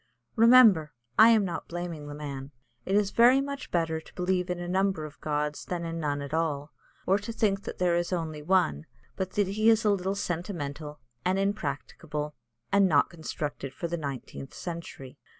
[0.35, 2.49] Remember, I am not blaming the man;
[2.87, 6.23] it is very much better to believe in a number of gods than in none
[6.23, 6.71] at all,
[7.05, 11.37] or to think there is only one, but that he is a little sentimental and
[11.37, 12.33] impracticable,
[12.71, 15.19] and not constructed for the nineteenth century.